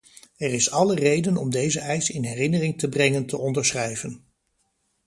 Er 0.37 0.53
is 0.53 0.71
alle 0.71 0.95
reden 0.95 1.37
om 1.37 1.49
deze 1.49 1.79
eis 1.79 2.09
in 2.09 2.23
herinnering 2.23 2.77
te 2.79 2.89
brengen 2.89 3.25
te 3.25 3.37
onderschrijven. 3.37 4.25